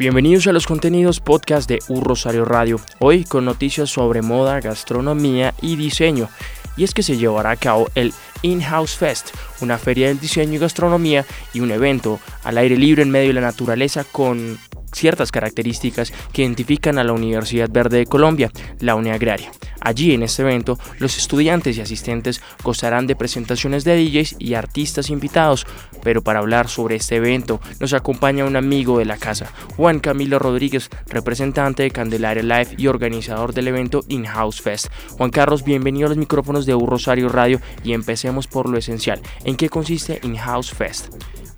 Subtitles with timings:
[0.00, 5.52] Bienvenidos a los contenidos podcast de Un Rosario Radio, hoy con noticias sobre moda, gastronomía
[5.60, 6.30] y diseño.
[6.78, 9.28] Y es que se llevará a cabo el In-House Fest,
[9.60, 13.34] una feria del diseño y gastronomía y un evento al aire libre en medio de
[13.34, 14.58] la naturaleza con
[14.92, 19.50] ciertas características que identifican a la Universidad Verde de Colombia, la Agraria.
[19.80, 25.08] Allí en este evento, los estudiantes y asistentes gozarán de presentaciones de DJs y artistas
[25.08, 25.66] invitados,
[26.02, 30.38] pero para hablar sobre este evento nos acompaña un amigo de la casa, Juan Camilo
[30.38, 34.88] Rodríguez, representante de Candelaria Live y organizador del evento In-House Fest.
[35.16, 39.20] Juan Carlos, bienvenido a los micrófonos de U Rosario Radio y empecemos por lo esencial.
[39.44, 41.08] ¿En qué consiste In-House Fest?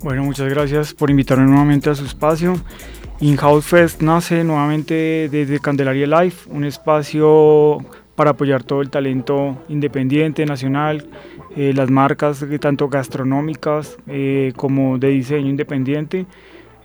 [0.00, 2.54] Bueno, muchas gracias por invitarme nuevamente a su espacio.
[3.22, 7.76] In-House Fest nace nuevamente desde Candelaria Life, un espacio
[8.14, 11.06] para apoyar todo el talento independiente, nacional,
[11.54, 16.24] eh, las marcas tanto gastronómicas eh, como de diseño independiente.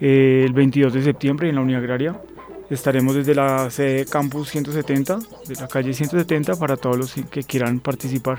[0.00, 2.20] Eh, el 22 de septiembre en la Unidad Agraria
[2.68, 7.78] estaremos desde la sede Campus 170, de la calle 170, para todos los que quieran
[7.78, 8.38] participar.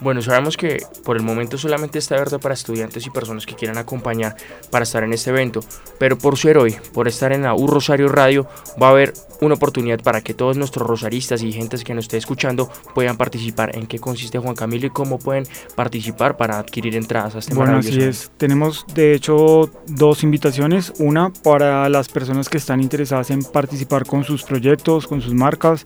[0.00, 3.78] Bueno, sabemos que por el momento solamente está abierto para estudiantes y personas que quieran
[3.78, 4.36] acompañar
[4.70, 5.60] para estar en este evento,
[5.98, 8.46] pero por ser hoy, por estar en la U Rosario Radio,
[8.80, 12.16] va a haber una oportunidad para que todos nuestros rosaristas y gentes que nos esté
[12.16, 13.76] escuchando puedan participar.
[13.76, 17.78] ¿En qué consiste Juan Camilo y cómo pueden participar para adquirir entradas a este Bueno,
[17.78, 18.30] así es.
[18.36, 20.92] Tenemos de hecho dos invitaciones.
[20.98, 25.84] Una para las personas que están interesadas en participar con sus proyectos, con sus marcas.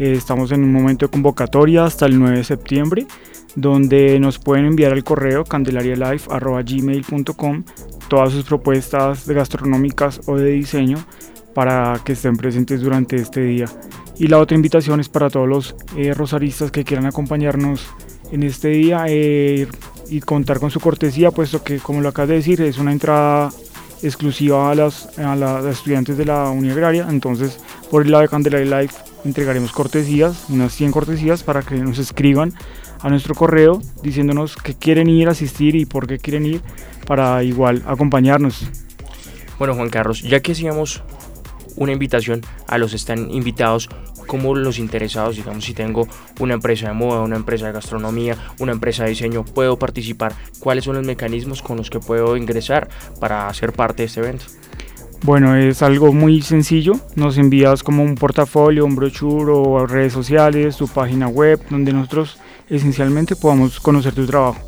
[0.00, 3.06] Eh, estamos en un momento de convocatoria hasta el 9 de septiembre
[3.54, 7.64] donde nos pueden enviar al correo candelarialife.gmail.com
[8.08, 10.96] todas sus propuestas gastronómicas o de diseño
[11.54, 13.66] para que estén presentes durante este día.
[14.16, 17.86] Y la otra invitación es para todos los eh, rosaristas que quieran acompañarnos
[18.32, 19.66] en este día eh,
[20.08, 23.50] y contar con su cortesía, puesto que, como lo acabas de decir, es una entrada
[24.02, 27.06] exclusiva a las, a las estudiantes de la Unidad Agraria.
[27.10, 27.60] Entonces,
[27.90, 32.54] por el lado de Candelaria Life, entregaremos cortesías, unas 100 cortesías para que nos escriban
[33.00, 36.62] a nuestro correo diciéndonos que quieren ir a asistir y por qué quieren ir
[37.06, 38.66] para igual acompañarnos.
[39.58, 41.02] Bueno, Juan Carlos, ya que hacíamos
[41.76, 43.88] una invitación a los están invitados
[44.26, 46.06] como los interesados, digamos, si tengo
[46.38, 50.34] una empresa de moda, una empresa de gastronomía, una empresa de diseño, puedo participar.
[50.60, 52.88] ¿Cuáles son los mecanismos con los que puedo ingresar
[53.18, 54.44] para ser parte de este evento?
[55.22, 56.94] Bueno, es algo muy sencillo.
[57.14, 62.38] Nos envías como un portafolio, un brochure o redes sociales, tu página web, donde nosotros
[62.70, 64.60] esencialmente podamos conocer tu trabajo.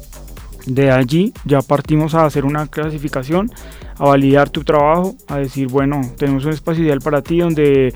[0.66, 3.50] De allí ya partimos a hacer una clasificación,
[3.96, 7.94] a validar tu trabajo, a decir, bueno, tenemos un espacio ideal para ti donde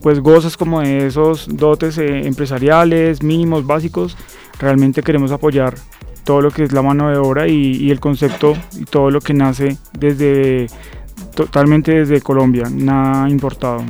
[0.00, 4.16] pues gozas como de esos dotes eh, empresariales, mínimos, básicos.
[4.60, 5.74] Realmente queremos apoyar
[6.22, 9.20] todo lo que es la mano de obra y, y el concepto y todo lo
[9.20, 10.68] que nace desde
[11.34, 13.84] totalmente desde Colombia, nada importado.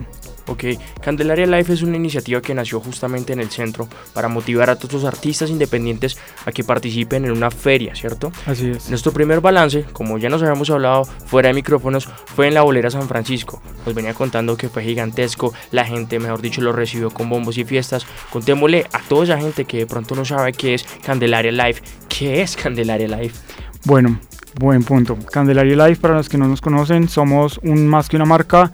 [0.50, 0.64] Ok,
[1.00, 4.94] Candelaria Life es una iniciativa que nació justamente en el centro para motivar a todos
[4.94, 8.32] los artistas independientes a que participen en una feria, ¿cierto?
[8.46, 8.90] Así es.
[8.90, 12.90] Nuestro primer balance, como ya nos habíamos hablado fuera de micrófonos, fue en la bolera
[12.90, 13.62] San Francisco.
[13.86, 17.64] Nos venía contando que fue gigantesco, la gente, mejor dicho, lo recibió con bombos y
[17.64, 18.04] fiestas.
[18.30, 21.80] Contémosle a toda esa gente que de pronto no sabe qué es Candelaria Life.
[22.08, 23.38] ¿Qué es Candelaria Life?
[23.84, 24.18] Bueno,
[24.58, 25.17] buen punto.
[25.31, 28.70] Candelaria Life, para los que no nos conocen, somos un más que una marca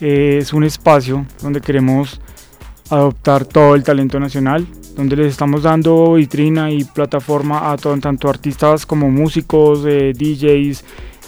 [0.00, 2.20] es un espacio donde queremos
[2.90, 4.66] adoptar todo el talento nacional,
[4.96, 10.84] donde les estamos dando vitrina y plataforma a todo, tanto artistas como músicos, eh, DJs,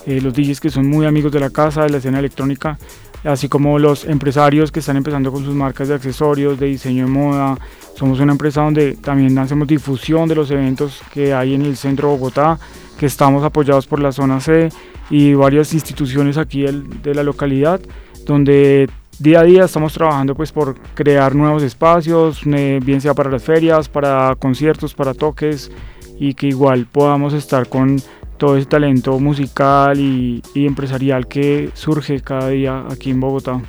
[0.06, 2.78] eh, los DJs que son muy amigos de la casa, de la escena electrónica,
[3.24, 7.10] así como los empresarios que están empezando con sus marcas de accesorios, de diseño de
[7.10, 7.58] moda.
[7.94, 12.08] Somos una empresa donde también hacemos difusión de los eventos que hay en el centro
[12.08, 12.58] de Bogotá,
[12.98, 14.70] que estamos apoyados por la zona C
[15.10, 17.80] y varias instituciones aquí de la localidad
[18.24, 18.88] donde
[19.18, 23.88] día a día estamos trabajando pues por crear nuevos espacios, bien sea para las ferias,
[23.88, 25.70] para conciertos, para toques
[26.18, 28.00] y que igual podamos estar con
[28.40, 33.60] todo ese talento musical y, y empresarial que surge cada día aquí en Bogotá.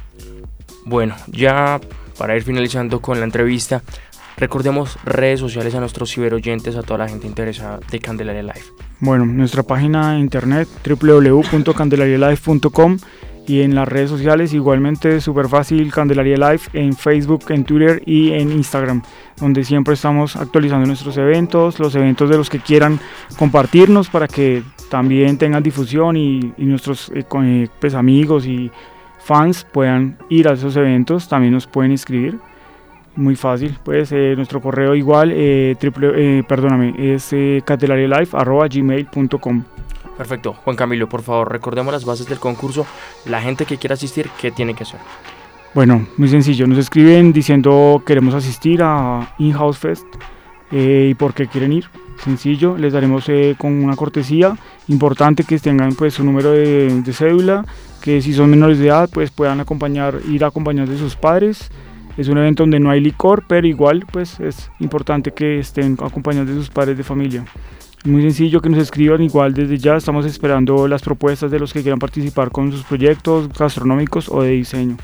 [0.86, 1.82] Bueno, ya
[2.18, 3.82] para ir finalizando con la entrevista,
[4.38, 8.64] recordemos redes sociales a nuestros ciberoyentes, a toda la gente interesada de Candelaria Live.
[9.02, 12.98] Bueno, nuestra página de internet www.candelarialife.com
[13.48, 18.32] y en las redes sociales igualmente súper fácil Candelaria Live en Facebook, en Twitter y
[18.32, 19.02] en Instagram
[19.42, 23.00] donde siempre estamos actualizando nuestros eventos, los eventos de los que quieran
[23.38, 28.72] compartirnos para que también tengan difusión y, nuestros eh, eh, pues, amigos y
[29.20, 32.40] fans puedan ir a esos eventos, también nos pueden escribir.
[33.16, 35.36] Muy fácil, pues eh, nuestro correo igual,
[35.78, 37.30] triple, perdóname, es
[38.70, 39.64] gmail.com
[40.22, 40.54] Perfecto.
[40.54, 42.86] Juan Camilo, por favor, recordemos las bases del concurso.
[43.26, 45.00] La gente que quiera asistir, ¿qué tiene que hacer?
[45.74, 46.68] Bueno, muy sencillo.
[46.68, 50.06] Nos escriben diciendo queremos asistir a In-House Fest
[50.72, 51.86] eh, y por qué quieren ir.
[52.24, 54.56] Sencillo, les daremos eh, con una cortesía.
[54.90, 57.66] Importante que tengan pues su número de, cédula,
[58.00, 61.72] que si son menores de edad pues puedan acompañar, ir acompañados de sus padres.
[62.18, 66.50] Es un evento donde no hay licor, pero igual pues es importante que estén acompañados
[66.50, 67.46] de sus padres de familia.
[68.04, 71.82] Muy sencillo que nos escriban, igual desde ya estamos esperando las propuestas de los que
[71.82, 74.98] quieran participar con sus proyectos gastronómicos o de diseño.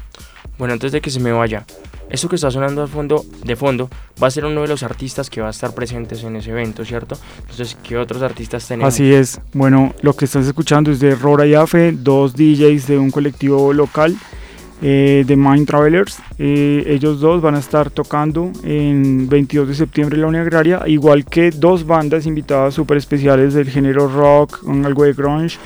[0.57, 1.63] Bueno, antes de que se me vaya,
[2.09, 3.89] esto que está sonando al fondo, de fondo
[4.21, 6.83] va a ser uno de los artistas que va a estar presentes en ese evento,
[6.85, 7.17] ¿cierto?
[7.41, 8.93] Entonces, ¿qué otros artistas tenemos?
[8.93, 9.39] Así es.
[9.53, 13.73] Bueno, lo que estás escuchando es de Rora y Afe, dos DJs de un colectivo
[13.73, 14.15] local
[14.81, 16.19] eh, de Mind Travelers.
[16.37, 20.83] Eh, ellos dos van a estar tocando en 22 de septiembre en la Unión Agraria,
[20.85, 25.57] igual que dos bandas invitadas súper especiales del género rock, con algo de grunge,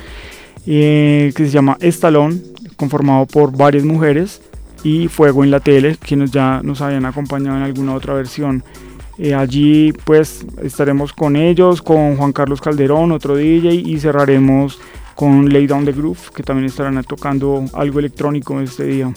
[0.65, 2.41] eh, que se llama Estalón,
[2.77, 4.41] conformado por varias mujeres,
[4.81, 8.63] y Fuego en la Tele, quienes ya nos habían acompañado en alguna otra versión.
[9.37, 14.79] allí pues estaremos con ellos, con Juan Carlos Calderón, otro DJ, y cerraremos
[15.15, 19.13] con Lay Down the Groove, que también estarán tocando algo electrónico este día.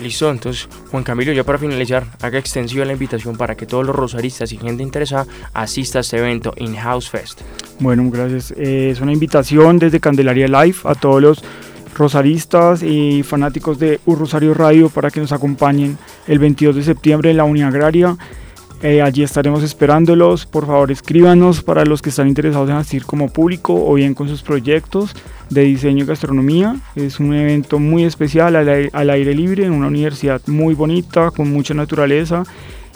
[0.00, 3.96] Listo, entonces Juan Camilo, ya para finalizar, haga extensiva la invitación para que todos los
[3.96, 7.40] rosaristas y gente interesada asista a este evento In House Fest.
[7.80, 8.52] Bueno, gracias.
[8.56, 11.44] Eh, es una invitación desde Candelaria Live a todos los
[11.96, 15.98] rosaristas y fanáticos de Un Rosario Radio para que nos acompañen
[16.28, 18.16] el 22 de septiembre en la Unión Agraria.
[18.80, 20.46] Eh, allí estaremos esperándolos.
[20.46, 24.28] Por favor, escríbanos para los que están interesados en asistir como público o bien con
[24.28, 25.14] sus proyectos
[25.50, 26.76] de diseño y gastronomía.
[26.94, 31.74] Es un evento muy especial al aire, libre en una universidad muy bonita, con mucha
[31.74, 32.44] naturaleza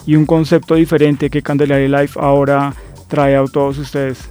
[0.05, 2.73] y un concepto diferente que Candelaria Life ahora
[3.09, 4.29] trae a todos ustedes.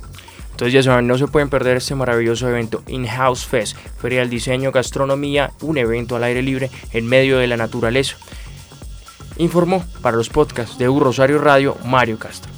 [0.52, 4.70] Entonces ya saben, no se pueden perder este maravilloso evento In-House Fest, Feria del Diseño,
[4.70, 8.16] Gastronomía, un evento al aire libre en medio de la naturaleza.
[9.42, 12.52] Informó para los podcasts de U Rosario Radio Mario Castro.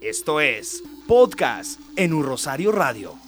[0.00, 3.27] Esto es Podcast en Un Rosario Radio.